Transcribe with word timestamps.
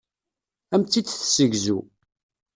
Ad 0.73 0.73
am-tt-id-tessegzu. 0.79 1.79